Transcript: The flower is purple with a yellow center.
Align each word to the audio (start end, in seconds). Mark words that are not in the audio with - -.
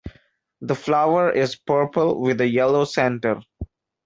The 0.61 0.73
flower 0.73 1.29
is 1.31 1.57
purple 1.59 2.21
with 2.23 2.41
a 2.41 2.47
yellow 2.47 2.85
center. 2.85 3.39